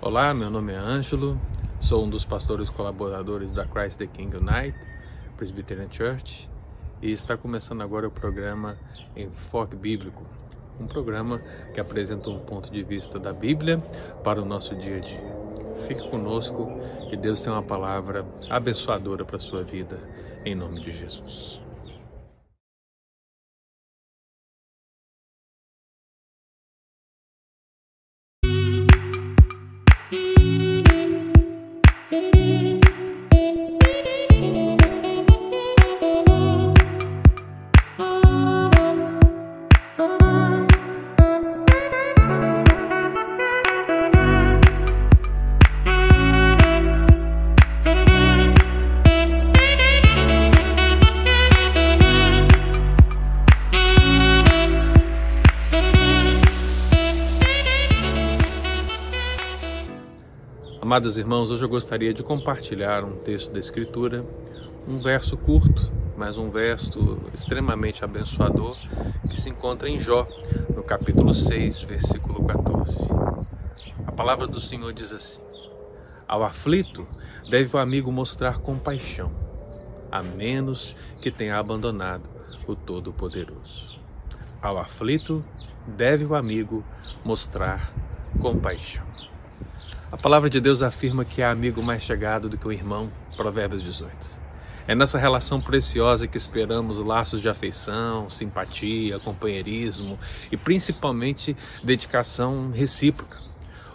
Olá, 0.00 0.32
meu 0.32 0.48
nome 0.48 0.72
é 0.72 0.76
Ângelo, 0.76 1.36
sou 1.80 2.04
um 2.04 2.08
dos 2.08 2.24
pastores 2.24 2.70
colaboradores 2.70 3.50
da 3.50 3.66
Christ 3.66 3.98
the 3.98 4.06
King 4.06 4.36
Unite, 4.36 4.78
Presbyterian 5.36 5.88
Church, 5.90 6.48
e 7.02 7.10
está 7.10 7.36
começando 7.36 7.82
agora 7.82 8.06
o 8.06 8.10
programa 8.10 8.78
Enfoque 9.16 9.74
Bíblico, 9.74 10.22
um 10.78 10.86
programa 10.86 11.40
que 11.74 11.80
apresenta 11.80 12.30
um 12.30 12.38
ponto 12.38 12.70
de 12.70 12.84
vista 12.84 13.18
da 13.18 13.32
Bíblia 13.32 13.78
para 14.22 14.40
o 14.40 14.44
nosso 14.44 14.76
dia 14.76 14.98
a 14.98 15.00
dia. 15.00 15.36
Fique 15.88 16.08
conosco, 16.08 16.70
que 17.10 17.16
Deus 17.16 17.42
tem 17.42 17.52
uma 17.52 17.64
palavra 17.64 18.24
abençoadora 18.48 19.24
para 19.24 19.38
a 19.38 19.40
sua 19.40 19.64
vida, 19.64 20.00
em 20.44 20.54
nome 20.54 20.78
de 20.80 20.92
Jesus. 20.92 21.60
Amados 60.88 61.18
irmãos, 61.18 61.50
hoje 61.50 61.62
eu 61.62 61.68
gostaria 61.68 62.14
de 62.14 62.22
compartilhar 62.22 63.04
um 63.04 63.14
texto 63.18 63.52
da 63.52 63.58
Escritura, 63.58 64.24
um 64.88 64.98
verso 64.98 65.36
curto, 65.36 65.82
mas 66.16 66.38
um 66.38 66.48
verso 66.48 67.20
extremamente 67.34 68.02
abençoador, 68.02 68.74
que 69.28 69.38
se 69.38 69.50
encontra 69.50 69.86
em 69.86 70.00
Jó, 70.00 70.26
no 70.74 70.82
capítulo 70.82 71.34
6, 71.34 71.82
versículo 71.82 72.42
14. 72.42 73.06
A 74.06 74.12
palavra 74.12 74.46
do 74.46 74.62
Senhor 74.62 74.90
diz 74.94 75.12
assim: 75.12 75.42
Ao 76.26 76.42
aflito 76.42 77.06
deve 77.50 77.76
o 77.76 77.78
amigo 77.78 78.10
mostrar 78.10 78.58
compaixão, 78.60 79.30
a 80.10 80.22
menos 80.22 80.96
que 81.20 81.30
tenha 81.30 81.58
abandonado 81.58 82.24
o 82.66 82.74
Todo-Poderoso. 82.74 84.00
Ao 84.62 84.78
aflito 84.78 85.44
deve 85.86 86.24
o 86.24 86.34
amigo 86.34 86.82
mostrar 87.22 87.92
compaixão. 88.40 89.07
A 90.10 90.16
palavra 90.16 90.48
de 90.48 90.58
Deus 90.58 90.80
afirma 90.80 91.22
que 91.22 91.42
é 91.42 91.46
amigo 91.46 91.82
mais 91.82 92.02
chegado 92.02 92.48
do 92.48 92.56
que 92.56 92.66
o 92.66 92.72
irmão, 92.72 93.12
Provérbios 93.36 93.82
18. 93.82 94.10
É 94.86 94.94
nessa 94.94 95.18
relação 95.18 95.60
preciosa 95.60 96.26
que 96.26 96.38
esperamos 96.38 96.98
laços 96.98 97.42
de 97.42 97.48
afeição, 97.48 98.30
simpatia, 98.30 99.18
companheirismo 99.18 100.18
e 100.50 100.56
principalmente 100.56 101.54
dedicação 101.84 102.70
recíproca. 102.70 103.36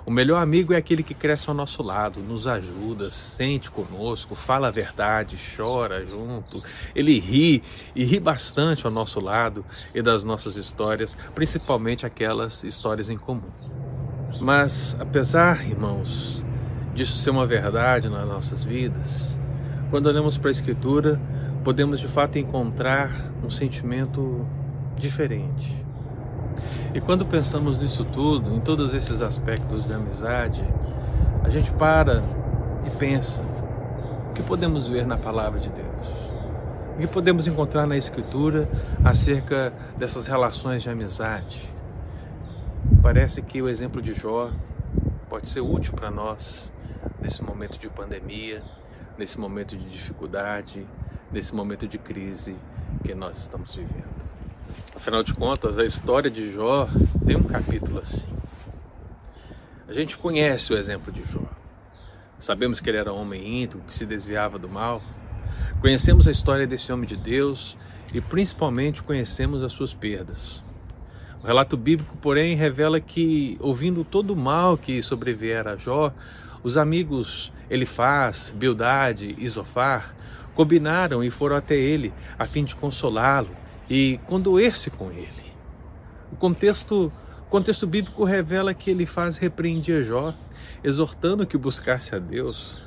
O 0.06 0.12
melhor 0.12 0.40
amigo 0.40 0.72
é 0.72 0.78
aquele 0.78 1.02
que 1.02 1.16
cresce 1.16 1.50
ao 1.50 1.56
nosso 1.56 1.82
lado, 1.82 2.20
nos 2.20 2.46
ajuda, 2.46 3.10
sente 3.10 3.72
conosco, 3.72 4.36
fala 4.36 4.68
a 4.68 4.72
verdade, 4.72 5.36
chora 5.58 6.06
junto. 6.06 6.62
Ele 6.94 7.20
ri 7.20 7.64
e 7.96 8.04
ri 8.04 8.20
bastante 8.20 8.86
ao 8.86 8.92
nosso 8.92 9.20
lado 9.20 9.66
e 9.96 10.02
das 10.02 10.24
nossas 10.24 10.58
histórias, 10.58 11.16
principalmente 11.34 12.06
aquelas 12.06 12.64
histórias 12.64 13.10
em 13.10 13.18
comum. 13.18 13.50
Mas, 14.40 14.96
apesar, 15.00 15.66
irmãos, 15.66 16.44
disso 16.94 17.18
ser 17.18 17.30
uma 17.30 17.46
verdade 17.46 18.10
nas 18.10 18.28
nossas 18.28 18.64
vidas, 18.64 19.40
quando 19.90 20.08
olhamos 20.08 20.38
para 20.38 20.50
a 20.50 20.52
Escritura, 20.52 21.20
podemos 21.64 22.00
de 22.00 22.08
fato 22.08 22.38
encontrar 22.38 23.12
um 23.44 23.50
sentimento 23.50 24.46
diferente. 24.98 25.84
E 26.94 27.02
quando 27.02 27.26
pensamos 27.26 27.80
nisso 27.80 28.04
tudo, 28.06 28.56
em 28.56 28.60
todos 28.60 28.94
esses 28.94 29.22
aspectos 29.22 29.86
de 29.86 29.94
amizade, 29.94 30.64
a 31.44 31.50
gente 31.50 31.72
para 31.72 32.24
e 32.86 32.90
pensa: 32.92 33.42
o 34.30 34.34
que 34.34 34.44
podemos 34.44 34.88
ver 34.88 35.06
na 35.06 35.18
palavra 35.18 35.60
de 35.60 35.70
Deus? 35.70 36.08
O 36.96 37.00
que 37.00 37.08
podemos 37.08 37.48
encontrar 37.48 37.88
na 37.88 37.98
Escritura 37.98 38.70
acerca 39.04 39.74
dessas 39.98 40.28
relações 40.28 40.84
de 40.84 40.90
amizade? 40.90 41.74
Parece 43.04 43.42
que 43.42 43.62
o 43.62 43.68
exemplo 43.68 44.02
de 44.02 44.14
Jó 44.14 44.50
pode 45.30 45.50
ser 45.50 45.60
útil 45.60 45.92
para 45.92 46.10
nós 46.10 46.72
nesse 47.20 47.44
momento 47.44 47.78
de 47.78 47.90
pandemia, 47.90 48.64
nesse 49.18 49.38
momento 49.38 49.76
de 49.76 49.90
dificuldade, 49.90 50.88
nesse 51.30 51.54
momento 51.54 51.86
de 51.86 51.98
crise 51.98 52.56
que 53.04 53.14
nós 53.14 53.40
estamos 53.40 53.76
vivendo. 53.76 54.26
Afinal 54.96 55.22
de 55.22 55.34
contas, 55.34 55.78
a 55.78 55.84
história 55.84 56.32
de 56.32 56.54
Jó 56.54 56.88
tem 57.26 57.36
um 57.36 57.44
capítulo 57.44 58.00
assim. 58.00 58.34
A 59.86 59.92
gente 59.92 60.18
conhece 60.18 60.72
o 60.72 60.78
exemplo 60.78 61.12
de 61.12 61.26
Jó. 61.26 61.44
Sabemos 62.40 62.80
que 62.80 62.90
ele 62.90 63.00
era 63.00 63.12
um 63.12 63.20
homem 63.20 63.64
íntegro, 63.64 63.86
que 63.86 63.94
se 63.94 64.06
desviava 64.06 64.58
do 64.58 64.70
mal. 64.70 65.02
Conhecemos 65.82 66.26
a 66.26 66.32
história 66.32 66.66
desse 66.66 66.90
homem 66.90 67.06
de 67.06 67.18
Deus 67.18 67.78
e 68.14 68.22
principalmente 68.22 69.04
conhecemos 69.04 69.62
as 69.62 69.74
suas 69.74 69.94
perdas. 69.94 70.64
O 71.44 71.46
relato 71.46 71.76
bíblico, 71.76 72.16
porém, 72.22 72.56
revela 72.56 73.02
que, 73.02 73.58
ouvindo 73.60 74.06
todo 74.06 74.32
o 74.32 74.36
mal 74.36 74.78
que 74.78 75.02
sobreviera 75.02 75.74
a 75.74 75.76
Jó, 75.76 76.14
os 76.64 76.78
amigos 76.78 77.52
Elifaz, 77.70 78.56
Bildade 78.58 79.36
e 79.38 79.50
Zofar 79.50 80.16
combinaram 80.56 81.22
e 81.22 81.30
foram 81.30 81.58
até 81.58 81.76
ele 81.76 82.14
a 82.40 82.46
fim 82.46 82.64
de 82.64 82.74
consolá-lo 82.74 83.50
e 83.90 84.22
condoer-se 84.26 84.90
com 84.90 85.12
ele. 85.12 85.54
O 86.32 86.38
contexto, 86.38 87.12
o 87.42 87.50
contexto 87.50 87.86
bíblico 87.86 88.24
revela 88.24 88.74
que 88.74 88.92
Elifaz 88.92 89.36
repreendia 89.36 90.02
Jó, 90.02 90.34
exortando 90.82 91.46
que 91.46 91.58
buscasse 91.58 92.16
a 92.16 92.20
Deus. 92.20 92.82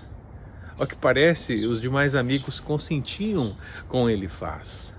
Ao 0.79 0.87
que 0.87 0.97
parece, 0.97 1.67
os 1.67 1.79
demais 1.79 2.15
amigos 2.15 2.59
consentiam 2.59 3.55
com 3.87 4.09
Elifaz. 4.09 4.97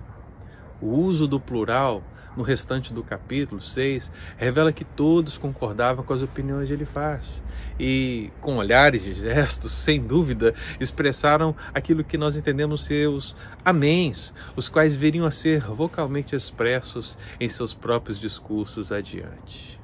O 0.79 0.89
uso 0.89 1.27
do 1.27 1.39
plural 1.39 2.03
no 2.37 2.43
restante 2.43 2.93
do 2.93 3.03
capítulo 3.03 3.59
6, 3.59 4.11
revela 4.37 4.71
que 4.71 4.85
todos 4.85 5.39
concordavam 5.39 6.05
com 6.05 6.13
as 6.13 6.21
opiniões 6.21 6.67
de 6.67 6.75
Elifaz 6.75 7.43
e, 7.79 8.29
com 8.39 8.57
olhares 8.57 9.05
e 9.07 9.13
gestos, 9.13 9.71
sem 9.83 9.99
dúvida, 9.99 10.53
expressaram 10.79 11.55
aquilo 11.73 12.03
que 12.03 12.17
nós 12.17 12.35
entendemos 12.35 12.85
ser 12.85 13.09
os 13.09 13.35
améns, 13.65 14.35
os 14.55 14.69
quais 14.69 14.95
viriam 14.95 15.25
a 15.25 15.31
ser 15.31 15.61
vocalmente 15.61 16.35
expressos 16.35 17.17
em 17.39 17.49
seus 17.49 17.73
próprios 17.73 18.19
discursos 18.19 18.91
adiante. 18.91 19.79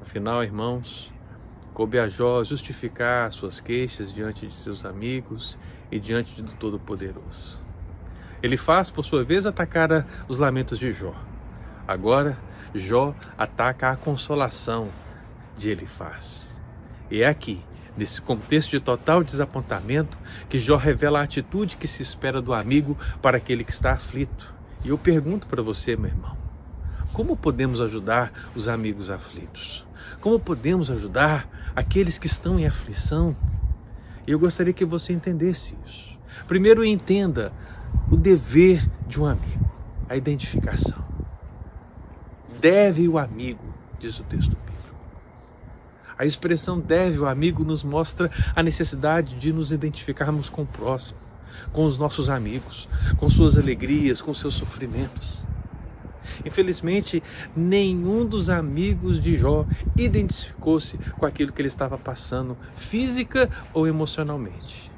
Afinal, 0.00 0.42
irmãos, 0.42 1.12
coube 1.74 1.98
a 1.98 2.08
Jó 2.08 2.42
justificar 2.42 3.30
suas 3.32 3.60
queixas 3.60 4.10
diante 4.10 4.46
de 4.46 4.54
seus 4.54 4.86
amigos 4.86 5.58
e 5.92 6.00
diante 6.00 6.40
do 6.40 6.52
Todo-Poderoso. 6.52 7.60
Ele 8.42 8.56
faz, 8.56 8.90
por 8.90 9.04
sua 9.04 9.24
vez, 9.24 9.44
atacar 9.44 10.06
os 10.26 10.38
lamentos 10.38 10.78
de 10.78 10.90
Jó. 10.90 11.14
Agora, 11.86 12.36
Jó 12.74 13.14
ataca 13.38 13.90
a 13.90 13.96
consolação 13.96 14.88
de 15.56 15.70
Elifaz. 15.70 16.58
E 17.10 17.22
é 17.22 17.28
aqui, 17.28 17.62
nesse 17.96 18.20
contexto 18.20 18.70
de 18.70 18.80
total 18.80 19.22
desapontamento, 19.22 20.18
que 20.48 20.58
Jó 20.58 20.76
revela 20.76 21.20
a 21.20 21.22
atitude 21.22 21.76
que 21.76 21.86
se 21.86 22.02
espera 22.02 22.42
do 22.42 22.52
amigo 22.52 22.98
para 23.22 23.36
aquele 23.36 23.62
que 23.62 23.70
está 23.70 23.92
aflito. 23.92 24.52
E 24.84 24.88
eu 24.88 24.98
pergunto 24.98 25.46
para 25.46 25.62
você, 25.62 25.96
meu 25.96 26.10
irmão, 26.10 26.36
como 27.12 27.36
podemos 27.36 27.80
ajudar 27.80 28.32
os 28.54 28.66
amigos 28.66 29.08
aflitos? 29.08 29.86
Como 30.20 30.40
podemos 30.40 30.90
ajudar 30.90 31.48
aqueles 31.74 32.18
que 32.18 32.26
estão 32.26 32.58
em 32.58 32.66
aflição? 32.66 33.36
Eu 34.26 34.40
gostaria 34.40 34.72
que 34.72 34.84
você 34.84 35.12
entendesse 35.12 35.76
isso. 35.86 36.18
Primeiro, 36.48 36.84
entenda 36.84 37.52
o 38.10 38.16
dever 38.16 38.88
de 39.06 39.20
um 39.20 39.24
amigo, 39.24 39.70
a 40.08 40.16
identificação 40.16 41.05
deve 42.68 43.08
o 43.08 43.16
amigo, 43.16 43.62
diz 43.96 44.18
o 44.18 44.24
texto 44.24 44.56
bíblico. 44.56 44.98
A 46.18 46.26
expressão 46.26 46.80
deve 46.80 47.16
o 47.16 47.24
amigo 47.24 47.62
nos 47.62 47.84
mostra 47.84 48.28
a 48.56 48.60
necessidade 48.60 49.36
de 49.36 49.52
nos 49.52 49.70
identificarmos 49.70 50.50
com 50.50 50.62
o 50.62 50.66
próximo, 50.66 51.20
com 51.72 51.84
os 51.84 51.96
nossos 51.96 52.28
amigos, 52.28 52.88
com 53.18 53.30
suas 53.30 53.56
alegrias, 53.56 54.20
com 54.20 54.34
seus 54.34 54.56
sofrimentos. 54.56 55.40
Infelizmente, 56.44 57.22
nenhum 57.54 58.26
dos 58.26 58.50
amigos 58.50 59.22
de 59.22 59.36
Jó 59.36 59.64
identificou-se 59.96 60.98
com 61.16 61.24
aquilo 61.24 61.52
que 61.52 61.62
ele 61.62 61.68
estava 61.68 61.96
passando, 61.96 62.58
física 62.74 63.48
ou 63.72 63.86
emocionalmente. 63.86 64.90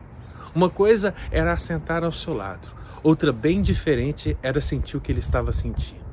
Uma 0.55 0.70
coisa 0.70 1.15
era 1.31 1.53
assentar 1.53 2.03
ao 2.03 2.12
seu 2.12 2.32
lado, 2.32 2.67
outra 3.03 3.31
bem 3.31 3.61
diferente 3.61 4.38
era 4.43 4.59
sentir 4.59 4.97
o 4.97 5.03
que 5.03 5.12
ele 5.12 5.19
estava 5.19 5.53
sentindo. 5.53 6.07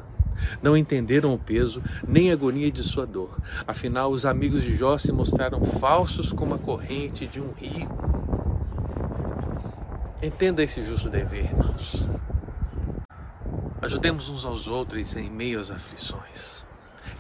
Não 0.62 0.76
entenderam 0.76 1.34
o 1.34 1.40
peso 1.40 1.82
nem 2.08 2.30
a 2.30 2.34
agonia 2.34 2.72
de 2.72 2.84
sua 2.84 3.06
dor. 3.06 3.38
Afinal, 3.66 4.12
os 4.12 4.26
amigos 4.26 4.64
de 4.64 4.76
Jó 4.76 4.98
se 4.98 5.12
mostraram 5.12 5.64
falsos 5.64 6.32
como 6.32 6.54
a 6.54 6.58
corrente 6.58 7.28
de 7.28 7.40
um 7.42 7.52
rio. 7.52 7.90
Entenda 10.22 10.64
esse 10.64 10.84
justo 10.84 11.10
dever, 11.10 11.46
irmãos. 11.46 12.08
Ajudemos 13.82 14.30
uns 14.30 14.44
aos 14.44 14.68
outros 14.68 15.16
em 15.16 15.30
meio 15.30 15.60
às 15.60 15.70
aflições. 15.70 16.66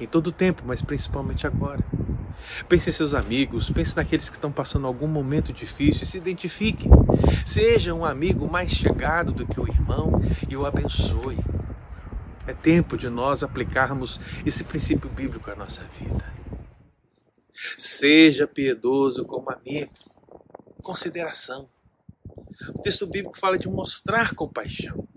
Em 0.01 0.07
todo 0.07 0.27
o 0.27 0.31
tempo, 0.31 0.63
mas 0.65 0.81
principalmente 0.81 1.45
agora. 1.45 1.83
Pense 2.67 2.89
em 2.89 2.93
seus 2.93 3.13
amigos, 3.13 3.69
pense 3.69 3.95
naqueles 3.95 4.29
que 4.29 4.35
estão 4.35 4.51
passando 4.51 4.87
algum 4.87 5.07
momento 5.07 5.53
difícil 5.53 6.03
e 6.03 6.07
se 6.07 6.17
identifique. 6.17 6.89
Seja 7.45 7.93
um 7.93 8.03
amigo 8.03 8.49
mais 8.49 8.71
chegado 8.71 9.31
do 9.31 9.45
que 9.45 9.59
o 9.59 9.67
irmão 9.67 10.21
e 10.47 10.55
o 10.57 10.65
abençoe. 10.65 11.37
É 12.47 12.53
tempo 12.53 12.97
de 12.97 13.09
nós 13.09 13.43
aplicarmos 13.43 14.19
esse 14.45 14.63
princípio 14.63 15.09
bíblico 15.09 15.49
à 15.49 15.55
nossa 15.55 15.83
vida. 15.99 16.33
Seja 17.77 18.45
piedoso 18.45 19.25
como 19.25 19.49
amigo. 19.49 19.91
Consideração. 20.83 21.67
O 22.69 22.81
texto 22.81 23.07
bíblico 23.07 23.37
fala 23.37 23.57
de 23.57 23.67
mostrar 23.67 24.35
compaixão. 24.35 25.07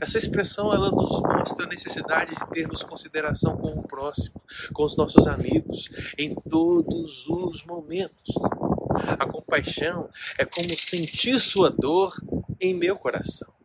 Essa 0.00 0.18
expressão 0.18 0.72
ela 0.72 0.90
nos 0.90 1.20
mostra 1.20 1.66
a 1.66 1.68
necessidade 1.68 2.34
de 2.34 2.50
termos 2.50 2.82
consideração 2.82 3.56
com 3.56 3.70
o 3.70 3.82
próximo, 3.82 4.40
com 4.72 4.84
os 4.84 4.96
nossos 4.96 5.26
amigos, 5.26 5.88
em 6.16 6.34
todos 6.34 7.26
os 7.28 7.64
momentos. 7.64 8.34
A 9.18 9.26
compaixão 9.26 10.08
é 10.36 10.44
como 10.44 10.76
sentir 10.78 11.38
sua 11.40 11.70
dor 11.70 12.14
em 12.60 12.74
meu 12.74 12.96
coração. 12.96 13.57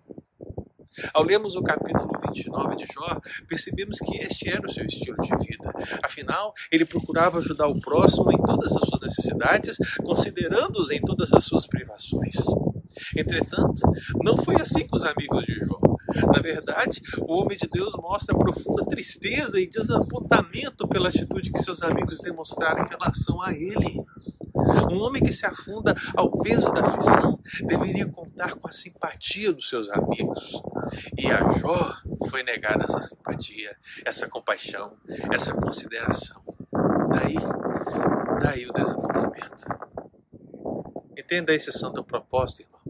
Ao 1.13 1.23
lermos 1.23 1.55
o 1.55 1.61
capítulo 1.61 2.11
29 2.27 2.75
de 2.75 2.85
Jó, 2.93 3.19
percebemos 3.47 3.99
que 3.99 4.17
este 4.17 4.49
era 4.49 4.65
o 4.65 4.71
seu 4.71 4.85
estilo 4.85 5.17
de 5.21 5.47
vida. 5.47 5.71
Afinal, 6.03 6.53
ele 6.71 6.85
procurava 6.85 7.39
ajudar 7.39 7.67
o 7.67 7.79
próximo 7.79 8.31
em 8.31 8.37
todas 8.37 8.75
as 8.75 8.87
suas 8.87 9.01
necessidades, 9.01 9.77
considerando-os 10.03 10.91
em 10.91 11.01
todas 11.01 11.31
as 11.33 11.43
suas 11.43 11.67
privações. 11.67 12.35
Entretanto, 13.15 13.81
não 14.23 14.37
foi 14.37 14.55
assim 14.61 14.87
com 14.87 14.97
os 14.97 15.03
amigos 15.03 15.45
de 15.45 15.59
Jó. 15.59 15.79
Na 16.31 16.39
verdade, 16.41 17.01
o 17.21 17.33
homem 17.33 17.57
de 17.57 17.67
Deus 17.67 17.95
mostra 17.95 18.37
profunda 18.37 18.85
tristeza 18.85 19.59
e 19.59 19.67
desapontamento 19.67 20.87
pela 20.87 21.09
atitude 21.09 21.51
que 21.51 21.63
seus 21.63 21.81
amigos 21.81 22.19
demonstraram 22.19 22.85
em 22.85 22.89
relação 22.89 23.41
a 23.41 23.51
ele. 23.51 24.03
Um 24.91 25.01
homem 25.01 25.23
que 25.23 25.33
se 25.33 25.45
afunda 25.45 25.95
ao 26.15 26.31
peso 26.39 26.71
da 26.71 26.81
aflição 26.81 27.39
deveria 27.65 28.07
contar 28.07 28.55
com 28.55 28.67
a 28.67 28.71
simpatia 28.71 29.51
dos 29.51 29.67
seus 29.67 29.89
amigos. 29.89 30.61
E 31.17 31.27
a 31.27 31.39
Jó 31.59 31.93
foi 32.29 32.43
negada 32.43 32.85
essa 32.85 33.01
simpatia, 33.01 33.75
essa 34.05 34.27
compaixão, 34.27 34.97
essa 35.31 35.53
consideração. 35.53 36.41
Daí, 37.09 37.35
daí 38.41 38.67
o 38.67 38.73
desapontamento. 38.73 39.65
Entenda 41.17 41.53
esse 41.53 41.71
santo 41.71 42.03
propósito, 42.03 42.61
irmão. 42.61 42.81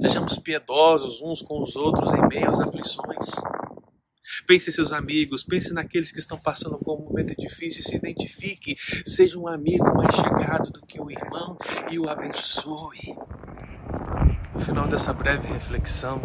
Sejamos 0.00 0.38
piedosos 0.38 1.20
uns 1.22 1.42
com 1.42 1.62
os 1.62 1.76
outros 1.76 2.12
em 2.12 2.28
meio 2.28 2.50
às 2.50 2.60
aflições. 2.60 3.30
Pense 4.46 4.70
em 4.70 4.72
seus 4.72 4.92
amigos, 4.92 5.44
pense 5.44 5.72
naqueles 5.72 6.10
que 6.10 6.18
estão 6.18 6.38
passando 6.38 6.78
por 6.78 6.98
um 6.98 7.04
momento 7.04 7.34
difícil, 7.36 7.82
se 7.82 7.94
identifique, 7.94 8.76
seja 9.06 9.38
um 9.38 9.46
amigo 9.46 9.84
mais 9.94 10.14
chegado 10.14 10.70
do 10.70 10.84
que 10.84 11.00
o 11.00 11.10
irmão 11.10 11.56
e 11.90 11.98
o 11.98 12.08
abençoe. 12.08 13.14
No 14.54 14.60
final 14.60 14.88
dessa 14.88 15.12
breve 15.12 15.46
reflexão, 15.46 16.20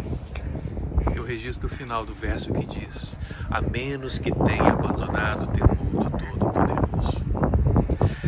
eu 1.14 1.24
registro 1.24 1.68
o 1.68 1.70
final 1.70 2.04
do 2.04 2.14
verso 2.14 2.52
que 2.52 2.66
diz: 2.66 3.18
A 3.50 3.60
menos 3.60 4.18
que 4.18 4.32
tenha 4.32 4.72
abandonado 4.72 5.44
o 5.44 5.46
temor 5.48 5.76
do 5.76 6.10
Todo-Poderoso. 6.10 7.24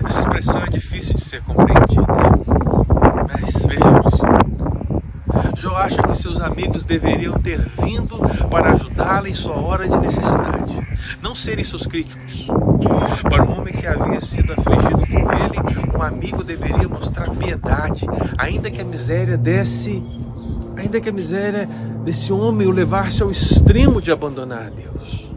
Essa 0.04 0.20
expressão 0.20 0.62
é 0.62 0.70
difícil 0.70 1.14
de 1.14 1.24
ser 1.24 1.42
compreendida, 1.42 2.06
mas 3.28 3.66
vejamos. 3.66 4.32
Jó 5.56 5.76
acha 5.76 6.02
que 6.02 6.16
seus 6.16 6.40
amigos 6.40 6.84
deveriam 6.84 7.34
ter 7.34 7.60
vindo 7.80 8.18
para 8.50 8.72
ajudá-lo 8.72 9.28
em 9.28 9.34
sua 9.34 9.56
hora 9.56 9.88
de 9.88 9.96
necessidade, 9.98 10.86
não 11.22 11.34
serem 11.34 11.64
seus 11.64 11.86
críticos. 11.86 12.46
Para 13.22 13.44
um 13.44 13.58
homem 13.58 13.72
que 13.72 13.86
havia 13.86 14.20
sido 14.20 14.52
afligido 14.52 15.06
por 15.06 15.32
ele, 15.34 15.96
um 15.96 16.02
amigo 16.02 16.42
deveria 16.42 16.88
mostrar 16.88 17.30
piedade, 17.30 18.06
ainda 18.36 18.70
que 18.70 18.80
a 18.80 18.84
miséria 18.84 19.36
desse, 19.36 20.02
ainda 20.76 21.00
que 21.00 21.08
a 21.08 21.12
miséria 21.12 21.68
desse 22.04 22.32
homem 22.32 22.66
o 22.66 22.70
levasse 22.70 23.22
ao 23.22 23.30
extremo 23.30 24.02
de 24.02 24.10
abandonar 24.10 24.66
a 24.66 24.70
Deus. 24.70 25.30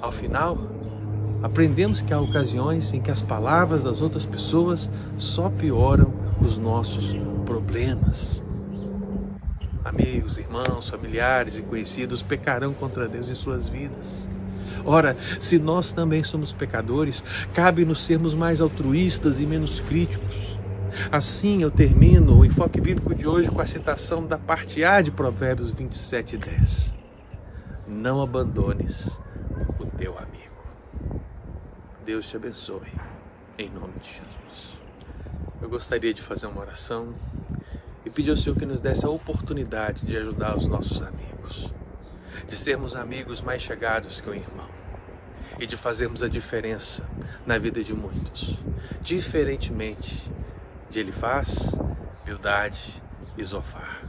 Ao 0.00 0.12
final, 0.12 0.58
aprendemos 1.42 2.00
que 2.00 2.12
há 2.12 2.20
ocasiões 2.20 2.92
em 2.92 3.00
que 3.00 3.10
as 3.10 3.22
palavras 3.22 3.82
das 3.82 4.00
outras 4.00 4.24
pessoas 4.24 4.90
só 5.18 5.50
pioram 5.50 6.12
os 6.40 6.56
nossos 6.56 7.16
problemas. 7.44 8.42
Amigos, 9.84 10.38
irmãos, 10.38 10.88
familiares 10.88 11.58
e 11.58 11.62
conhecidos 11.62 12.22
pecarão 12.22 12.72
contra 12.72 13.08
Deus 13.08 13.28
em 13.28 13.34
suas 13.34 13.68
vidas. 13.68 14.26
Ora, 14.84 15.16
se 15.40 15.58
nós 15.58 15.92
também 15.92 16.22
somos 16.22 16.52
pecadores, 16.52 17.22
cabe-nos 17.54 18.04
sermos 18.04 18.34
mais 18.34 18.60
altruístas 18.60 19.40
e 19.40 19.46
menos 19.46 19.80
críticos. 19.80 20.55
Assim 21.10 21.62
eu 21.62 21.70
termino 21.70 22.38
o 22.38 22.44
enfoque 22.44 22.80
bíblico 22.80 23.14
de 23.14 23.26
hoje 23.26 23.50
com 23.50 23.60
a 23.60 23.66
citação 23.66 24.26
da 24.26 24.38
parte 24.38 24.82
A 24.82 25.02
de 25.02 25.10
Provérbios 25.10 25.70
27, 25.70 26.38
10. 26.38 26.94
Não 27.86 28.22
abandones 28.22 29.20
o 29.78 29.86
teu 29.86 30.18
amigo. 30.18 31.22
Deus 32.04 32.26
te 32.26 32.36
abençoe, 32.36 32.92
em 33.58 33.68
nome 33.68 33.92
de 34.00 34.08
Jesus. 34.08 34.78
Eu 35.60 35.68
gostaria 35.68 36.14
de 36.14 36.22
fazer 36.22 36.46
uma 36.46 36.60
oração 36.60 37.14
e 38.04 38.10
pedir 38.10 38.30
ao 38.30 38.36
Senhor 38.36 38.56
que 38.56 38.64
nos 38.64 38.80
desse 38.80 39.04
a 39.04 39.10
oportunidade 39.10 40.06
de 40.06 40.16
ajudar 40.16 40.56
os 40.56 40.66
nossos 40.66 41.02
amigos, 41.02 41.72
de 42.48 42.56
sermos 42.56 42.96
amigos 42.96 43.40
mais 43.40 43.60
chegados 43.60 44.20
que 44.20 44.30
o 44.30 44.34
irmão 44.34 44.68
e 45.58 45.66
de 45.66 45.76
fazermos 45.76 46.22
a 46.22 46.28
diferença 46.28 47.04
na 47.46 47.58
vida 47.58 47.82
de 47.82 47.94
muitos, 47.94 48.56
diferentemente 49.02 50.30
de 50.90 51.00
Elifaz, 51.00 51.74
Bildade 52.24 53.02
e 53.36 53.44
Zofar. 53.44 54.02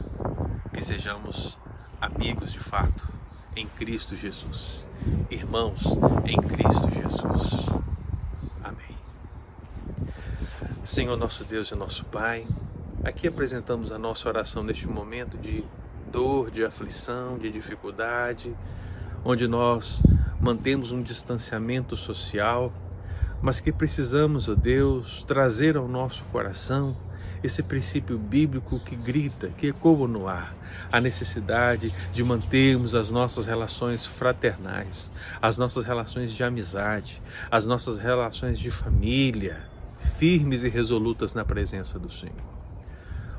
Que 0.72 0.82
sejamos 0.84 1.58
amigos 2.00 2.52
de 2.52 2.60
fato 2.60 3.12
em 3.56 3.66
Cristo 3.66 4.16
Jesus, 4.16 4.88
irmãos 5.30 5.82
em 6.24 6.36
Cristo 6.36 6.90
Jesus. 6.90 7.66
Amém. 8.62 8.96
Senhor 10.84 11.16
nosso 11.16 11.44
Deus 11.44 11.70
e 11.70 11.74
nosso 11.74 12.04
Pai, 12.04 12.46
Aqui 13.04 13.28
apresentamos 13.28 13.92
a 13.92 13.98
nossa 13.98 14.28
oração 14.28 14.62
neste 14.62 14.88
momento 14.88 15.38
de 15.38 15.64
dor, 16.10 16.50
de 16.50 16.64
aflição, 16.64 17.38
de 17.38 17.50
dificuldade, 17.50 18.54
onde 19.24 19.46
nós 19.46 20.02
mantemos 20.40 20.90
um 20.90 21.00
distanciamento 21.00 21.96
social, 21.96 22.72
mas 23.40 23.60
que 23.60 23.72
precisamos, 23.72 24.48
ó 24.48 24.52
oh 24.52 24.56
Deus, 24.56 25.24
trazer 25.26 25.76
ao 25.76 25.88
nosso 25.88 26.22
coração 26.24 26.96
esse 27.42 27.62
princípio 27.62 28.18
bíblico 28.18 28.80
que 28.80 28.96
grita, 28.96 29.48
que 29.56 29.68
ecoa 29.68 30.08
no 30.08 30.26
ar, 30.26 30.54
a 30.90 31.00
necessidade 31.00 31.94
de 32.12 32.24
mantermos 32.24 32.94
as 32.94 33.10
nossas 33.10 33.46
relações 33.46 34.04
fraternais, 34.04 35.10
as 35.40 35.56
nossas 35.56 35.84
relações 35.84 36.32
de 36.32 36.42
amizade, 36.42 37.22
as 37.50 37.66
nossas 37.66 37.98
relações 37.98 38.58
de 38.58 38.70
família, 38.70 39.62
firmes 40.16 40.64
e 40.64 40.68
resolutas 40.68 41.34
na 41.34 41.44
presença 41.44 41.98
do 41.98 42.10
Senhor. 42.10 42.58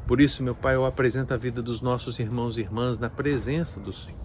Por 0.07 0.19
isso, 0.19 0.41
meu 0.41 0.55
Pai, 0.55 0.75
eu 0.75 0.85
apresento 0.85 1.33
a 1.33 1.37
vida 1.37 1.61
dos 1.61 1.81
nossos 1.81 2.19
irmãos 2.19 2.57
e 2.57 2.61
irmãs 2.61 2.97
na 2.97 3.09
presença 3.09 3.79
do 3.79 3.93
Senhor 3.93 4.17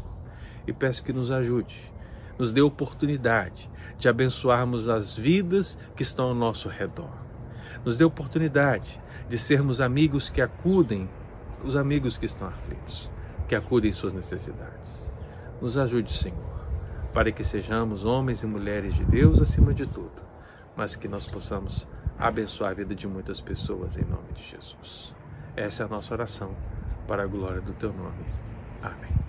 e 0.66 0.72
peço 0.72 1.02
que 1.04 1.12
nos 1.12 1.30
ajude, 1.30 1.92
nos 2.38 2.52
dê 2.52 2.60
oportunidade 2.60 3.70
de 3.98 4.08
abençoarmos 4.08 4.88
as 4.88 5.14
vidas 5.14 5.78
que 5.96 6.02
estão 6.02 6.28
ao 6.28 6.34
nosso 6.34 6.68
redor. 6.68 7.12
Nos 7.84 7.96
dê 7.96 8.04
oportunidade 8.04 9.00
de 9.28 9.38
sermos 9.38 9.80
amigos 9.80 10.30
que 10.30 10.40
acudem 10.40 11.08
os 11.64 11.76
amigos 11.76 12.18
que 12.18 12.26
estão 12.26 12.48
aflitos, 12.48 13.08
que 13.48 13.54
acudem 13.54 13.92
suas 13.92 14.12
necessidades. 14.12 15.12
Nos 15.60 15.78
ajude, 15.78 16.16
Senhor, 16.16 16.66
para 17.12 17.32
que 17.32 17.44
sejamos 17.44 18.04
homens 18.04 18.42
e 18.42 18.46
mulheres 18.46 18.94
de 18.94 19.04
Deus 19.04 19.40
acima 19.40 19.72
de 19.72 19.86
tudo, 19.86 20.22
mas 20.76 20.96
que 20.96 21.08
nós 21.08 21.24
possamos 21.24 21.86
abençoar 22.18 22.72
a 22.72 22.74
vida 22.74 22.94
de 22.94 23.08
muitas 23.08 23.40
pessoas 23.40 23.96
em 23.96 24.04
nome 24.04 24.32
de 24.34 24.42
Jesus. 24.42 25.14
Essa 25.56 25.84
é 25.84 25.86
a 25.86 25.88
nossa 25.88 26.12
oração 26.12 26.54
para 27.06 27.22
a 27.22 27.26
glória 27.26 27.60
do 27.60 27.72
teu 27.74 27.92
nome. 27.92 28.24
Amém. 28.82 29.23